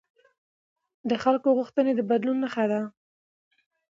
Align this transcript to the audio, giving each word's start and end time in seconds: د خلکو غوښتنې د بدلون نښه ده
د 1.09 1.11
خلکو 1.23 1.49
غوښتنې 1.57 1.91
د 1.95 2.01
بدلون 2.09 2.37
نښه 2.43 2.65
ده 2.71 2.81